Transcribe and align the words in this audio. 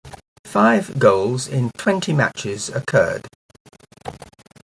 Five 0.45 0.97
goals 0.97 1.47
in 1.47 1.69
twenty 1.77 2.11
matches 2.11 2.69
occurred. 2.69 3.27